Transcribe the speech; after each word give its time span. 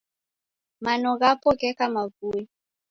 Mano 0.83 1.09
ghapo 1.19 1.49
gheka 1.59 1.85
mavui 1.95 2.41